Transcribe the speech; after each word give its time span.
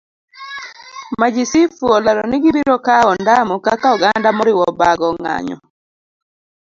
Majisifu 1.19 1.83
olero 1.95 2.23
ni 2.27 2.37
gibiro 2.43 2.75
kawo 2.85 3.07
ondamo 3.15 3.53
kaka 3.65 3.87
oganda 3.95 4.29
moriwo 4.37 4.65
bago 4.79 5.07
ng'anyo 5.17 5.57